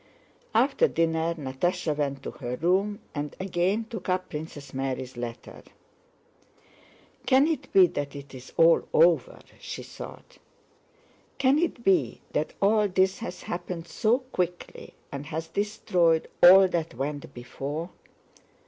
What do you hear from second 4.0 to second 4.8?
up Princess